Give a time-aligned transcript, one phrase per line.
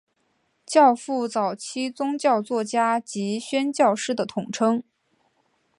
[0.65, 4.83] 教父早期宗教作家及宣教师的统称。